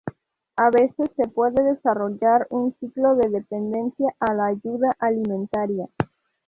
[0.55, 5.89] A veces se puede desarrollar un ciclo de dependencia a la ayuda alimentaria.